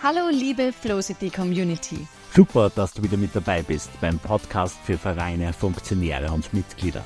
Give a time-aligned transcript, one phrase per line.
[0.00, 2.06] Hallo liebe Flowcity Community.
[2.32, 7.02] Super, dass du wieder mit dabei bist beim Podcast für Vereine, Funktionäre und Mitglieder.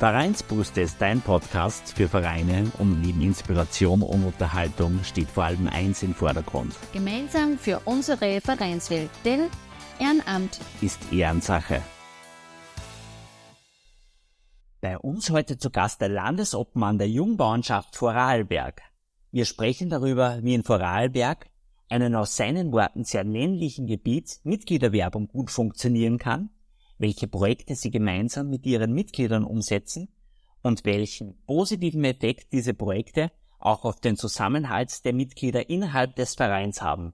[0.00, 6.02] Vereinsbrust ist dein Podcast für Vereine und neben Inspiration und Unterhaltung steht vor allem eins
[6.02, 6.74] im Vordergrund.
[6.92, 9.48] Gemeinsam für unsere Vereinswelt, denn
[10.00, 11.80] Ehrenamt ist Ehrensache.
[14.80, 18.82] Bei uns heute zu Gast der Landesobmann der Jungbauernschaft Vorarlberg.
[19.30, 21.51] Wir sprechen darüber, wie in Vorarlberg
[21.92, 26.50] einen aus seinen Worten sehr ländlichen Gebiet Mitgliederwerbung gut funktionieren kann,
[26.98, 30.08] welche Projekte sie gemeinsam mit ihren Mitgliedern umsetzen
[30.62, 36.82] und welchen positiven Effekt diese Projekte auch auf den Zusammenhalt der Mitglieder innerhalb des Vereins
[36.82, 37.12] haben.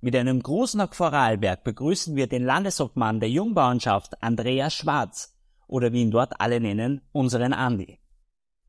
[0.00, 5.36] Mit einem Gruß nach Vorarlberg begrüßen wir den Landesobmann der Jungbauernschaft Andreas Schwarz
[5.68, 7.98] oder wie ihn dort alle nennen, unseren Andi.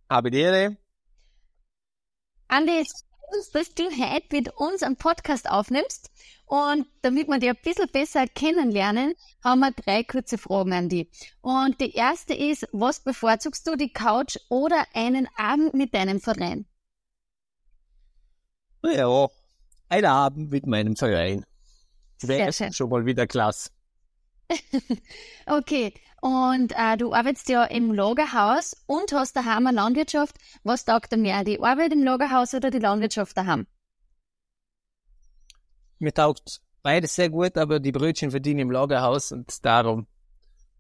[0.10, 0.78] Habe die Ehre.
[2.48, 2.84] Andi,
[3.36, 6.12] uns, dass du heute mit uns einen Podcast aufnimmst.
[6.46, 9.14] Und damit wir dich ein bisschen besser kennenlernen,
[9.44, 11.10] haben wir drei kurze Fragen an dich.
[11.42, 16.66] Und die erste ist, was bevorzugst du, die Couch oder einen Abend mit deinem Verein?
[18.84, 19.28] Ja,
[19.90, 21.46] ein Abend mit meinem Verein.
[22.22, 23.70] Wäre schon mal wieder klasse.
[25.46, 25.94] okay,
[26.24, 30.38] und äh, du arbeitest ja im Lagerhaus und hast daheim eine Landwirtschaft.
[30.64, 33.68] Was taugt dir mehr, die Arbeit im Lagerhaus oder die Landwirtschaft daheim?
[36.00, 40.08] Mir taugt beides sehr gut, aber die Brötchen verdienen im Lagerhaus und darum,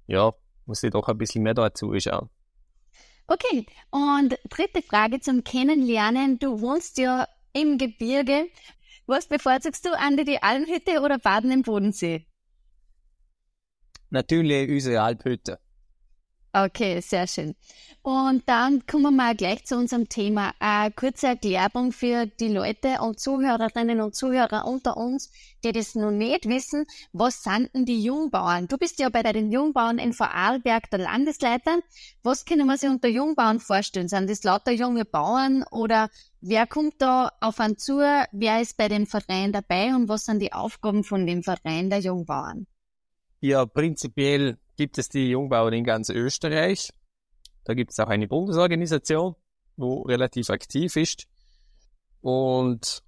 [0.07, 0.31] ja,
[0.65, 2.29] muss ich doch ein bisschen mehr dazu schauen.
[3.27, 6.39] Okay, und dritte Frage zum Kennenlernen.
[6.39, 8.47] Du wohnst ja im Gebirge.
[9.07, 12.27] Was bevorzugst du, an die Almhütte oder Baden im Bodensee?
[14.13, 15.59] Natürlich unsere Alphütte.
[16.55, 17.55] Okay, sehr schön.
[18.03, 20.53] Und dann kommen wir mal gleich zu unserem Thema.
[20.59, 25.31] Eine kurze Erklärung für die Leute und Zuhörerinnen und Zuhörer unter uns,
[25.63, 26.85] die das noch nicht wissen.
[27.11, 28.67] Was sind denn die Jungbauern?
[28.67, 31.79] Du bist ja bei den Jungbauern in Vorarlberg der Landesleiter.
[32.21, 34.07] Was können wir sich unter Jungbauern vorstellen?
[34.07, 37.97] Sind das lauter junge Bauern oder wer kommt da auf einen zu?
[38.31, 42.01] Wer ist bei dem Verein dabei und was sind die Aufgaben von dem Verein der
[42.01, 42.67] Jungbauern?
[43.43, 46.93] Ja, prinzipiell gibt es die Jungbauern in ganz Österreich.
[47.65, 49.35] Da gibt es auch eine Bundesorganisation,
[49.75, 51.27] wo relativ aktiv ist.
[52.21, 53.03] Und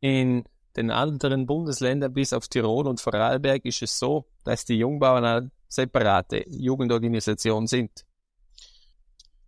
[0.00, 0.44] in
[0.76, 5.50] den anderen Bundesländern bis auf Tirol und Vorarlberg ist es so, dass die Jungbauern eine
[5.66, 8.04] separate Jugendorganisation sind.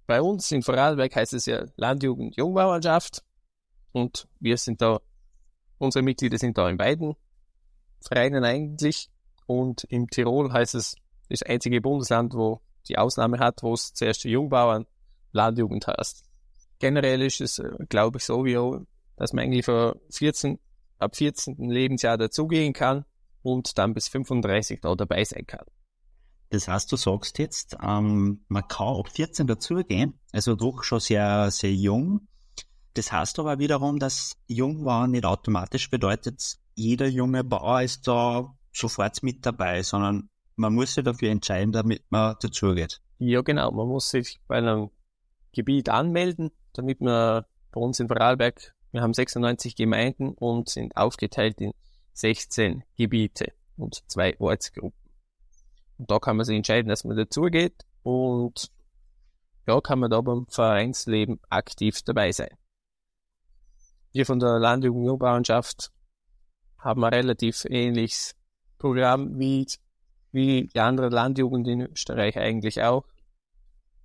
[0.07, 3.23] Bei uns in Vorarlberg heißt es ja Landjugend Jungbauernschaft
[3.93, 4.99] und wir sind da,
[5.77, 7.17] unsere Mitglieder sind da in beiden
[8.01, 9.11] Vereinen eigentlich.
[9.49, 10.95] Und im Tirol heißt es,
[11.31, 14.87] das einzige Bundesland, wo die Ausnahme hat, wo es zuerst die Jungbauern
[15.33, 16.23] Landjugend heißt.
[16.79, 18.55] Generell ist es, äh, glaube ich, so, wie
[19.17, 20.59] dass man eigentlich für 14,
[20.99, 21.57] ab 14.
[21.71, 23.07] Lebensjahr dazugehen kann
[23.43, 25.65] und dann bis 35 da dabei sein kann.
[26.51, 31.51] Das heißt, du sagst jetzt, ähm, man kann ab 14 dazugehen, also doch schon sehr,
[31.51, 32.29] sehr jung.
[32.93, 38.55] Das heißt aber wiederum, dass jung war nicht automatisch bedeutet, jeder junge Bauer ist da
[38.79, 43.01] sofort mit dabei, sondern man muss sich dafür entscheiden, damit man dazugeht.
[43.19, 43.71] Ja, genau.
[43.71, 44.91] Man muss sich bei einem
[45.53, 51.61] Gebiet anmelden, damit man bei uns in Vorarlberg, wir haben 96 Gemeinden und sind aufgeteilt
[51.61, 51.73] in
[52.15, 54.99] 16 Gebiete und zwei Ortsgruppen.
[55.99, 58.71] Und da kann man sich entscheiden, dass man dazugeht und
[59.67, 62.57] ja, kann man da beim Vereinsleben aktiv dabei sein.
[64.13, 65.93] Wir von der Landjugendbauernschaft
[66.79, 68.35] haben ein relativ ähnliches
[68.79, 69.67] Programm wie,
[70.33, 73.05] wie die andere Landjugend in Österreich eigentlich auch.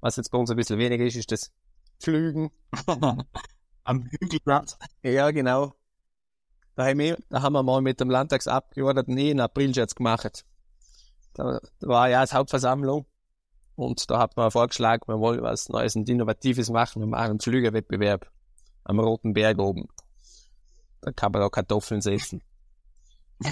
[0.01, 1.51] Was jetzt bei uns ein bisschen weniger ist, ist das
[1.99, 2.51] Flügen.
[3.85, 4.77] Am Hügelplatz.
[5.01, 5.73] Ja, genau.
[6.75, 10.45] Da haben, wir, da haben wir mal mit dem Landtagsabgeordneten eh einen Aprilscherz gemacht.
[11.33, 13.05] Da, da war ja als Hauptversammlung
[13.75, 17.01] und da hat man vorgeschlagen, wir wollen was Neues und Innovatives machen.
[17.01, 18.29] Wir machen einen Flügerwettbewerb
[18.83, 19.87] am Roten Berg oben.
[21.01, 22.41] Da kann man auch Kartoffeln setzen.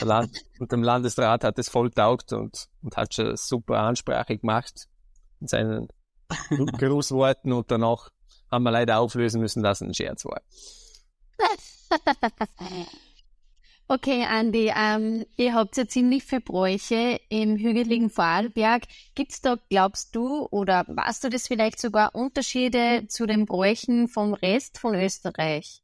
[0.01, 4.88] Land, und dem Landesrat hat es voll taugt und, und hat schon super Ansprache gemacht
[5.39, 5.88] in seinen
[6.78, 8.10] Grußworten und danach
[8.50, 10.42] haben wir leider auflösen müssen, dass es ein Scherz war.
[13.94, 18.83] Okay, Andi, ähm, ihr habt ja ziemlich viele Bräuche im hügeligen Vorarlberg.
[19.16, 24.07] Gibt es da, glaubst du, oder weißt du das vielleicht sogar Unterschiede zu den Bräuchen
[24.07, 25.83] vom Rest von Österreich?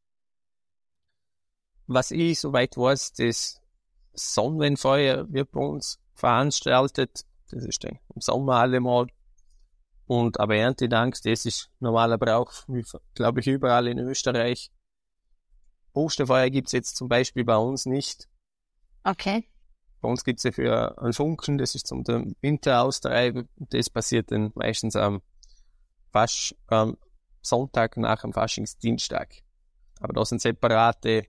[1.87, 3.59] Was ich soweit weiß, das
[4.17, 7.25] Sonnenfeuer wird bei uns veranstaltet.
[7.49, 9.07] Das ist dann im Sommer allemal.
[10.05, 12.51] Und aber Erntedank, das ist normaler Brauch,
[13.13, 14.71] glaube ich, überall in Österreich.
[15.93, 18.29] Osterfeuer gibt's jetzt zum Beispiel bei uns nicht.
[19.03, 19.47] Okay.
[19.99, 22.05] Bei uns gibt's ja für einen Funken, das ist zum
[22.41, 23.49] Winter austreiben.
[23.55, 25.21] Das passiert dann meistens am
[26.11, 26.97] Fasch, am
[27.41, 29.41] Sonntag nach dem Faschingsdienstag.
[29.99, 31.25] Aber das sind separate,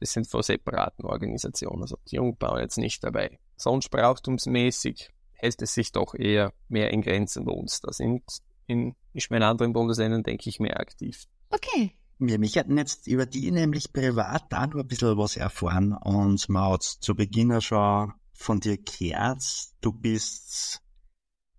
[0.00, 1.82] das sind von separaten Organisationen.
[1.82, 3.38] Also die Jungbauern jetzt nicht dabei.
[3.56, 7.80] Sonst brauchtumsmäßig hält es sich doch eher mehr in Grenzen bei uns.
[7.80, 8.22] Da sind
[8.66, 11.24] in, ich meine, anderen Bundesländern, denke ich, mehr aktiv.
[11.50, 11.92] Okay.
[12.18, 16.48] Wir mich hätten jetzt über die nämlich privat da nur ein bisschen was erfahren und
[16.48, 19.42] man hat zu Beginn schon von dir gehört,
[19.82, 20.80] du bist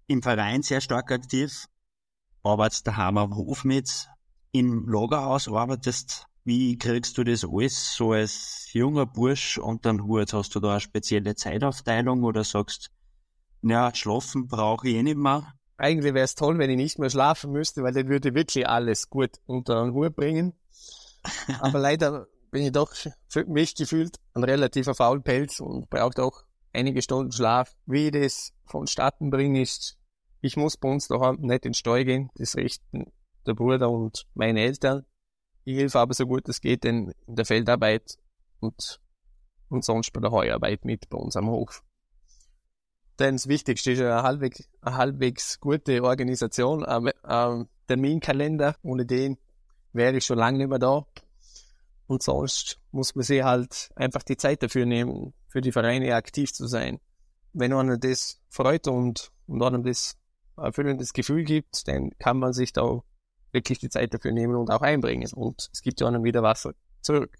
[0.07, 1.67] im Verein sehr stark aktiv,
[2.43, 4.09] arbeitest daheim am Hof mit,
[4.51, 6.25] im Lagerhaus arbeitest.
[6.47, 10.31] Wie kriegst du das alles so als junger Bursch und dann Hut?
[10.31, 12.89] Hast du da eine spezielle Zeitaufteilung oder sagst,
[13.63, 15.51] ja, schlafen brauche ich eh nicht mehr?
[15.75, 19.09] Eigentlich wäre es toll, wenn ich nicht mehr schlafen müsste, weil dann würde wirklich alles
[19.09, 20.53] gut unter den Hut bringen.
[21.59, 22.93] Aber leider bin ich doch
[23.27, 27.75] für mich gefühlt ein relativer Faulpelz und brauche auch einige Stunden Schlaf.
[27.85, 29.97] Wie ich das vonstatten bringe, ist,
[30.39, 32.29] ich muss bei uns daheim nicht in den Stall gehen.
[32.35, 33.11] Das richten
[33.45, 35.05] der Bruder und meine Eltern.
[35.67, 38.17] Ich helfe aber so gut es geht in der Feldarbeit
[38.61, 39.01] und,
[39.67, 41.83] und sonst bei der Heuarbeit mit bei uns am Hof.
[43.19, 48.77] Denn das Wichtigste ist eine halbwegs, eine halbwegs gute Organisation, ein, ein Terminkalender.
[48.81, 49.37] Ohne den
[49.91, 51.05] wäre ich schon lange nicht mehr da.
[52.05, 56.53] Und sonst muss man sich halt einfach die Zeit dafür nehmen, für die Vereine aktiv
[56.53, 57.01] zu sein.
[57.51, 60.15] Wenn einem das freut und, und einem das
[60.55, 63.03] erfüllendes Gefühl gibt, dann kann man sich da
[63.51, 65.29] wirklich die Zeit dafür nehmen und auch einbringen.
[65.33, 66.67] Und es gibt ja einem wieder was
[67.01, 67.37] zurück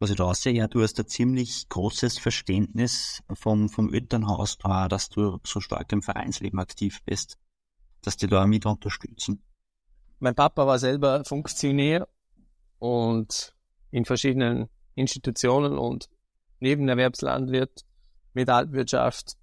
[0.00, 4.88] was ich da aussehe, ja, du hast ein ziemlich großes Verständnis vom, vom Elternhaus da,
[4.88, 7.36] dass du so stark im Vereinsleben aktiv bist,
[8.00, 9.42] dass die da mit unterstützen.
[10.18, 12.08] Mein Papa war selber Funktionär
[12.78, 13.54] und
[13.90, 16.08] in verschiedenen Institutionen und
[16.60, 17.84] Nebenerwerbslandwirt
[18.32, 19.36] mit Altwirtschaft.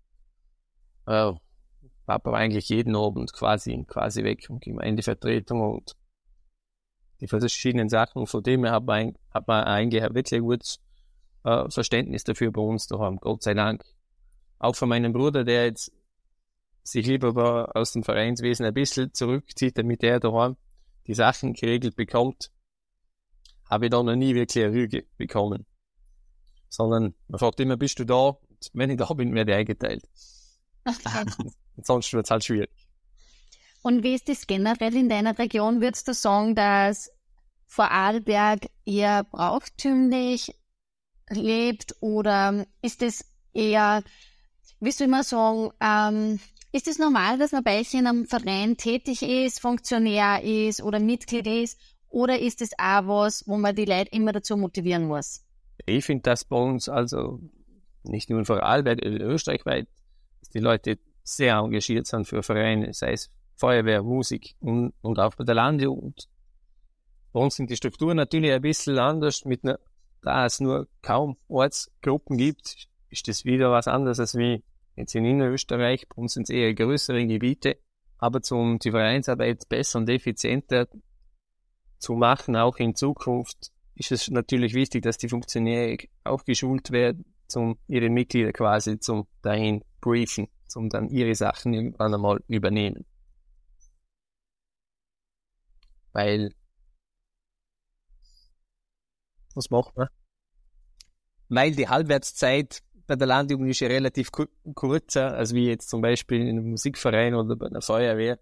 [1.05, 1.33] Äh,
[2.07, 5.97] Papa war eigentlich jeden Abend quasi, quasi weg und Gemeindevertretung und
[7.19, 8.25] die verschiedenen Sachen.
[8.27, 10.79] Von dem her hat man, hat man eigentlich ein wirklich gutes
[11.43, 13.83] äh, Verständnis dafür bei uns daheim, Gott sei Dank.
[14.57, 15.91] Auch von meinem Bruder, der jetzt
[16.81, 20.55] sich lieber aus dem Vereinswesen ein bisschen zurückzieht, damit er daheim
[21.07, 22.51] die Sachen geregelt bekommt,
[23.65, 25.65] habe ich da noch nie wirklich eine Rüge bekommen.
[26.69, 28.29] Sondern man fragt immer, bist du da?
[28.29, 30.07] Und wenn ich da bin, werde ich eingeteilt.
[30.85, 31.51] Okay.
[31.83, 32.69] Sonst wird es halt schwierig.
[33.81, 35.81] Und wie ist das generell in deiner Region?
[35.81, 37.11] Würdest du sagen, dass
[37.67, 40.55] Vorarlberg eher brauchtümlich
[41.29, 44.03] lebt oder ist es eher,
[44.79, 46.39] wie soll man sagen, ähm,
[46.71, 50.99] ist es normal, dass man bei euch in einem Verein tätig ist, Funktionär ist oder
[50.99, 51.79] Mitglied ist?
[52.09, 55.43] Oder ist es auch was, wo man die Leute immer dazu motivieren muss?
[55.85, 57.39] Ich finde das bei uns, also
[58.03, 63.11] nicht nur in Vorarlberg, in Österreich dass die Leute sehr engagiert sind für Vereine, sei
[63.11, 66.29] es Feuerwehr, Musik und, und auch bei der Landjugend.
[67.33, 69.79] Bei uns sind die Strukturen natürlich ein bisschen anders, mit einer,
[70.21, 74.63] da es nur kaum Ortsgruppen gibt, ist das wieder was anderes als wie
[74.95, 76.07] jetzt in Innerösterreich.
[76.07, 77.77] Bei uns sind es eher größere Gebiete,
[78.17, 80.87] aber zum die Vereinsarbeit besser und effizienter
[81.99, 87.25] zu machen, auch in Zukunft, ist es natürlich wichtig, dass die Funktionäre auch geschult werden,
[87.47, 93.05] zum ihre Mitglieder quasi zum dahin briefen, zum dann ihre Sachen irgendwann einmal übernehmen
[96.17, 96.51] weil
[99.53, 100.07] was macht man?
[101.49, 106.41] Weil die Halbwertszeit bei der Landjugend ist ja relativ kurzer, als wie jetzt zum Beispiel
[106.41, 108.39] in einem Musikverein oder bei einer Feuerwehr.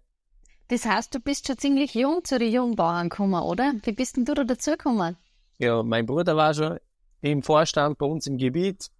[0.68, 3.74] Das heißt, du bist schon ziemlich jung zu den Jungbauern gekommen, oder?
[3.84, 5.16] Wie bist denn du da dazugekommen?
[5.58, 6.80] Ja, mein Bruder war schon
[7.20, 8.90] im Vorstand bei uns im Gebiet.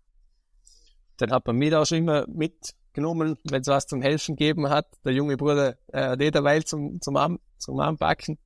[1.19, 4.87] Dann hat man mich auch schon immer mitgenommen, wenn es was zum Helfen gegeben hat.
[5.05, 8.39] Der junge Bruder äh, hat jederweil zum, zum, An zum Anpacken.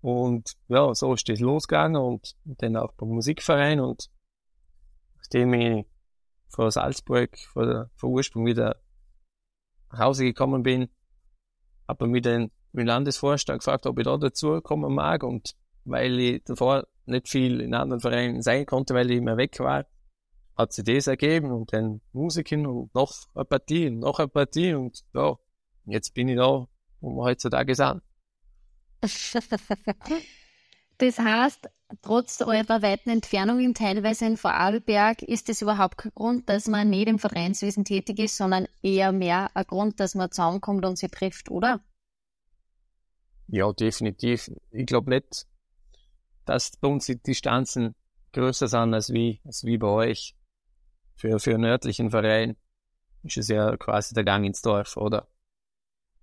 [0.00, 4.10] Und ja, so ist das losgegangen und dann auch beim Musikverein und
[5.16, 5.86] nachdem ich
[6.50, 8.76] von Salzburg, von, der, von Ursprung wieder
[9.90, 10.88] nach Hause gekommen bin,
[11.88, 16.18] habe ich mich dann im Landesvorstand gefragt, ob ich da dazu kommen mag und weil
[16.18, 19.86] ich davor nicht viel in anderen Vereinen sein konnte, weil ich immer weg war,
[20.56, 24.74] hat sich das ergeben und dann Musiken und noch eine Partie und noch eine Partie
[24.74, 25.36] und ja,
[25.86, 26.66] jetzt bin ich da,
[27.00, 28.02] wo wir heutzutage sind.
[30.98, 31.68] Das heißt,
[32.02, 37.08] trotz eurer weiten Entfernungen teilweise in Vorarlberg ist es überhaupt kein Grund, dass man nicht
[37.08, 41.50] im Vereinswesen tätig ist, sondern eher mehr ein Grund, dass man zusammenkommt und sich trifft,
[41.50, 41.80] oder?
[43.48, 44.50] Ja, definitiv.
[44.70, 45.46] Ich glaube nicht,
[46.44, 47.94] dass bei uns die Distanzen
[48.32, 50.36] größer sind als wie, als wie bei euch.
[51.16, 52.56] Für, für einen nördlichen Verein
[53.22, 55.28] ist es ja quasi der Gang ins Dorf, oder?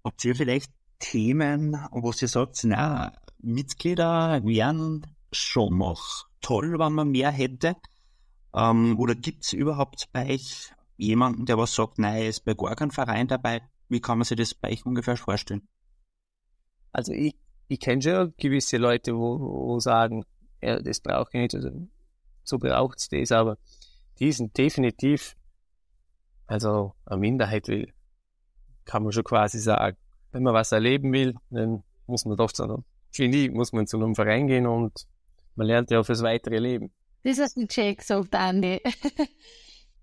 [0.03, 7.09] Habt ihr vielleicht Themen, wo ihr sagt, na, Mitglieder wären schon noch toll, wenn man
[7.09, 7.75] mehr hätte?
[8.53, 12.91] Ähm, oder gibt's überhaupt bei euch jemanden, der was sagt, nein, ist bei gar keinem
[12.91, 13.61] Verein dabei?
[13.89, 15.67] Wie kann man sich das bei euch ungefähr vorstellen?
[16.91, 17.35] Also ich,
[17.67, 20.25] ich kenne schon gewisse Leute, wo, wo sagen,
[20.61, 21.87] ja, das brauche ich nicht, also
[22.43, 23.57] so braucht's das, aber
[24.21, 25.35] die sind definitiv,
[26.45, 27.91] also eine Minderheit will,
[28.85, 29.97] kann man schon quasi sagen.
[30.31, 33.87] Wenn man was erleben will, dann muss man doch zu einem, finde ich, muss man
[33.87, 35.07] zu einem Verein gehen und
[35.55, 36.91] man lernt ja fürs weitere Leben.
[37.23, 38.79] Das hast du Jake gesagt, Andi.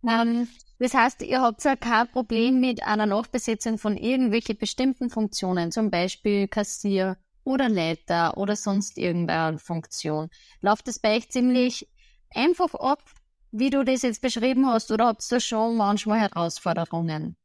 [0.02, 0.48] um, ähm,
[0.80, 5.90] das heißt, ihr habt ja kein Problem mit einer Nachbesetzung von irgendwelchen bestimmten Funktionen, zum
[5.90, 10.28] Beispiel Kassier oder Leiter oder sonst irgendeine Funktion.
[10.60, 11.88] Läuft das bei euch ziemlich
[12.30, 13.02] einfach ab,
[13.50, 17.36] wie du das jetzt beschrieben hast, oder habt ihr schon manchmal Herausforderungen?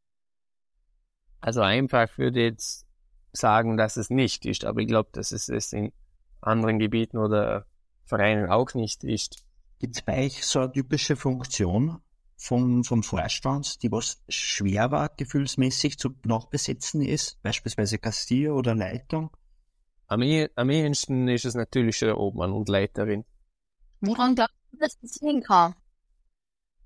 [1.39, 2.85] Also einfach würde ich jetzt
[3.31, 5.91] sagen, dass es nicht ist, aber ich glaube, dass es es in
[6.41, 7.65] anderen Gebieten oder
[8.05, 9.43] Vereinen auch nicht ist.
[9.79, 12.01] Gibt es bei euch so eine typische Funktion
[12.37, 19.31] vom, vom Vorstand, die was schwer war, gefühlsmäßig zu nachbesetzen ist, beispielsweise Kastier oder Leitung?
[20.07, 23.25] Am, eh, am ehesten ist es natürlich schon Obmann und Leiterin.
[24.01, 25.75] Woran glaubst du, dass das hinkommt?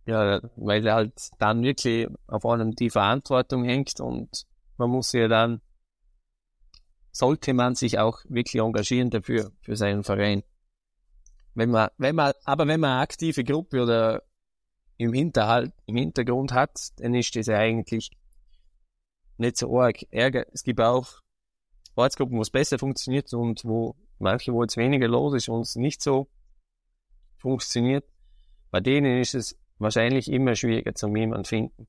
[0.08, 4.46] Ja, weil halt dann wirklich auf einem die Verantwortung hängt und
[4.78, 5.60] man muss ja dann,
[7.12, 10.44] sollte man sich auch wirklich engagieren dafür, für seinen Verein.
[11.56, 14.24] Wenn man, wenn man, aber wenn man eine aktive Gruppe oder
[14.96, 18.10] im Hinterhalt, im Hintergrund hat, dann ist das ja eigentlich
[19.38, 20.46] nicht so arg Ärger.
[20.54, 21.22] Es gibt auch
[21.96, 25.76] Ortsgruppen, wo es besser funktioniert und wo manche, wo jetzt weniger los ist und es
[25.76, 26.30] nicht so
[27.36, 28.06] funktioniert.
[28.72, 31.88] Bei denen ist es wahrscheinlich immer schwieriger zum jemand finden.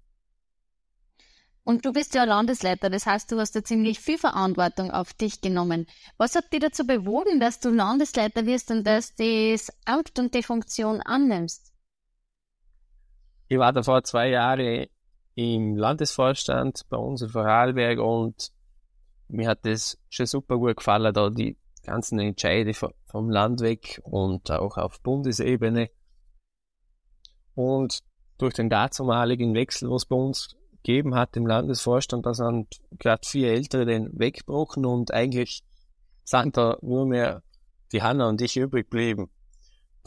[1.65, 5.43] Und du bist ja Landesleiter, das heißt, du hast ja ziemlich viel Verantwortung auf dich
[5.43, 5.87] genommen.
[6.17, 10.43] Was hat dich dazu bewogen, dass du Landesleiter wirst und dass das Amt und die
[10.43, 11.75] Funktion annimmst?
[13.49, 14.87] Ich war da vor zwei Jahren
[15.35, 18.51] im Landesvorstand bei uns in Vorarlberg und
[19.29, 24.51] mir hat das schon super gut gefallen, da die ganzen Entscheide vom Land weg und
[24.51, 25.91] auch auf Bundesebene.
[27.59, 28.05] Und
[28.39, 32.69] durch den dazumaligen Wechsel, was bei uns gegeben hat im Landesvorstand, da sind
[33.01, 35.65] gerade vier Ältere den weggebrochen und eigentlich
[36.23, 37.43] sind da nur mehr
[37.91, 39.29] die Hanna und ich übrig geblieben.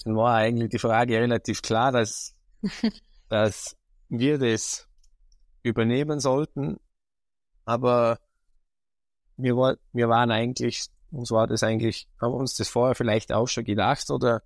[0.02, 2.38] Dann war eigentlich die Frage relativ klar, dass,
[3.28, 3.76] dass
[4.08, 4.88] wir das
[5.62, 6.80] übernehmen sollten,
[7.66, 8.18] aber
[9.36, 13.50] wir, war, wir waren eigentlich, uns war das eigentlich, haben uns das vorher vielleicht auch
[13.50, 14.42] schon gedacht oder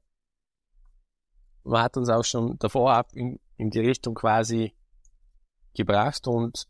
[1.65, 4.73] man hat uns auch schon davor ab in, in die Richtung quasi
[5.73, 6.67] gebracht und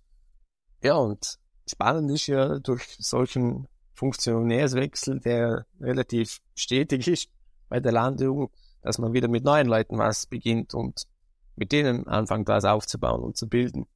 [0.82, 1.38] ja, und
[1.70, 7.30] spannend ist ja durch solchen Funktionärswechsel, der relativ stetig ist
[7.70, 11.08] bei der Landjugend, dass man wieder mit neuen Leuten was beginnt und
[11.56, 13.88] mit denen anfängt, was aufzubauen und zu bilden.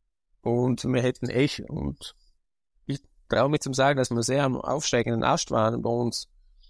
[0.41, 2.15] Und wir hätten echt, und
[2.85, 6.27] ich traue mich zum sagen, dass wir sehr am aufsteigenden Ast waren bei uns,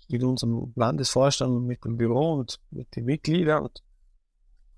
[0.10, 3.84] mit unserem Landesvorstand, mit dem Büro und mit den Mitgliedern und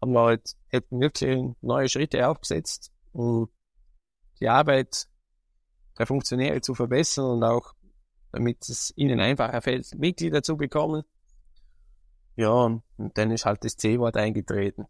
[0.02, 3.50] haben wir halt, hätten wirklich neue Schritte aufgesetzt, um
[4.40, 5.08] die Arbeit
[5.98, 7.74] der Funktionäre zu verbessern und auch
[8.32, 11.04] damit es ihnen einfacher fällt, Mitglieder zu bekommen.
[12.36, 14.86] Ja, und dann ist halt das C-Wort eingetreten.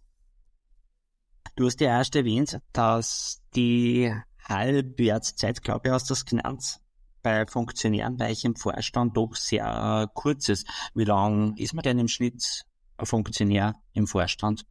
[1.55, 4.13] Du hast ja erst erwähnt, dass die
[4.45, 6.79] Halbwertszeit, glaube ich, hast du das genannt,
[7.23, 10.67] bei Funktionären bei euch im Vorstand doch sehr kurz ist.
[10.93, 12.63] Wie lang ist man denn im Schnitt
[12.97, 14.65] ein Funktionär im Vorstand?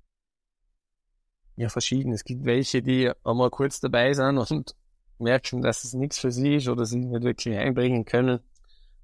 [1.61, 2.13] Ja, verschieden.
[2.13, 4.75] Es gibt welche, die einmal kurz dabei sind und
[5.19, 8.41] merken, dass es nichts für sie ist oder sie nicht wirklich einbringen können.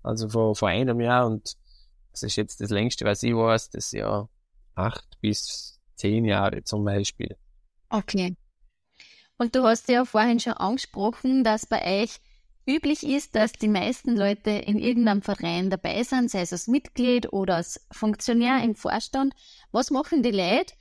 [0.03, 1.57] Also vor, vor einem Jahr und
[2.13, 4.31] das ist jetzt das längste, was ich weiß, das Jahr
[4.75, 7.37] acht bis zehn Jahre zum Beispiel.
[7.91, 8.37] Okay.
[9.37, 12.21] Und du hast ja vorhin schon angesprochen, dass bei euch
[12.67, 17.33] üblich ist, dass die meisten Leute in irgendeinem Verein dabei sind, sei es als Mitglied
[17.35, 19.35] oder als Funktionär im Vorstand.
[19.73, 20.73] Was machen die Leute,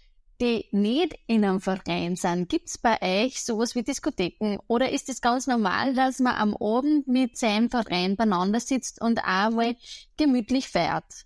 [0.42, 4.58] die nicht in einem Verein sind, gibt es bei euch sowas wie Diskotheken?
[4.68, 9.20] Oder ist es ganz normal, dass man am Abend mit seinem Verein beieinander sitzt und
[9.20, 9.76] auch mal
[10.18, 11.26] gemütlich fährt?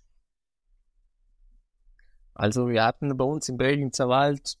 [2.34, 4.56] Also wir hatten bei uns im Bregenzer Wald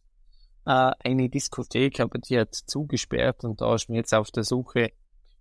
[0.66, 4.92] äh, eine Diskothek, aber die hat zugesperrt und da ist man jetzt auf der Suche,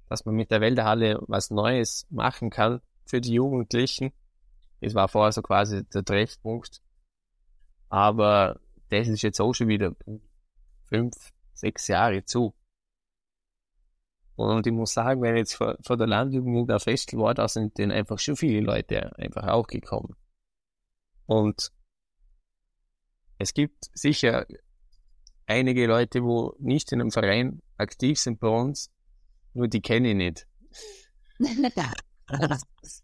[0.07, 4.11] dass man mit der Wälderhalle was Neues machen kann für die Jugendlichen.
[4.81, 6.81] Das war vorher so quasi der Treffpunkt.
[7.89, 9.95] Aber das ist jetzt auch schon wieder
[10.85, 11.15] fünf,
[11.53, 12.53] sechs Jahre zu.
[14.35, 17.77] Und ich muss sagen, wenn jetzt vor, vor der Landjugend der Festival war, da sind
[17.77, 20.15] dann einfach schon viele Leute einfach auch gekommen.
[21.25, 21.71] Und
[23.37, 24.45] es gibt sicher
[25.45, 28.91] einige Leute, wo nicht in einem Verein aktiv sind bei uns,
[29.53, 30.47] nur die kenne ich nicht.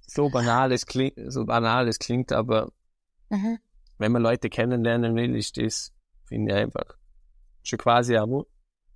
[0.08, 2.72] so banal es klingt, so banal es klingt, aber
[3.30, 3.60] mhm.
[3.98, 5.94] Wenn man Leute kennenlernen will, ist das,
[6.26, 6.98] finde ich einfach
[7.64, 8.46] schon quasi eine,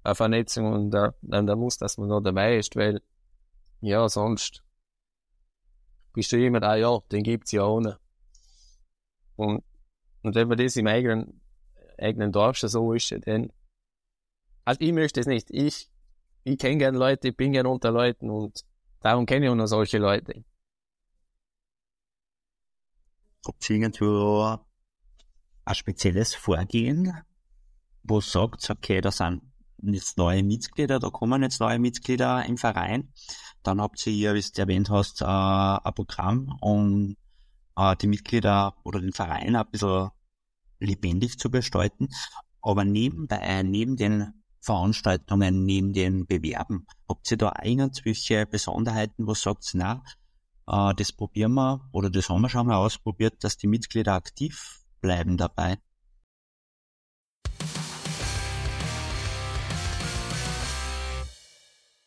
[0.04, 3.02] eine Vernetzung und da, dann da muss, dass man noch dabei ist, weil
[3.82, 4.64] ja, sonst
[6.14, 8.00] bist du jemand, ah ja, den gibt's ja ohne.
[9.36, 9.64] Und,
[10.22, 11.42] und wenn man das im eigenen,
[11.98, 13.54] eigenen Dorf schon so ist, dann,
[14.66, 15.50] also ich möchte es nicht.
[15.50, 15.90] Ich,
[16.44, 18.66] ich kenne gerne Leute, ich bin gerne unter Leuten und
[19.02, 20.44] Darum kenne ich auch noch solche Leute.
[23.46, 24.60] Ihr irgendwo
[25.70, 27.14] ein spezielles Vorgehen,
[28.04, 29.44] wo sagt, okay, da sind
[29.82, 33.14] jetzt neue Mitglieder, da kommen jetzt neue Mitglieder im Verein.
[33.62, 37.16] Dann habt ihr, wie du erwähnt hast, äh, ein Programm, um
[37.78, 40.10] äh, die Mitglieder oder den Verein ein bisschen
[40.80, 42.10] lebendig zu gestalten.
[42.62, 46.88] Aber nebenbei, neben den Veranstaltungen neben den Bewerben?
[47.08, 50.04] Habt ihr da irgendwelche Besonderheiten, wo sagt, na,
[50.68, 54.80] äh, das probieren wir oder das haben wir schon mal ausprobiert, dass die Mitglieder aktiv
[55.02, 55.78] bleiben dabei?